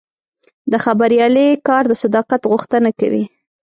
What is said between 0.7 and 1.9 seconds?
د خبریالۍ کار